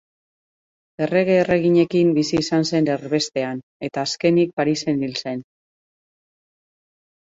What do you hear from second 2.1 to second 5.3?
bizi izan zen erbestean, eta azkenik Parisen hil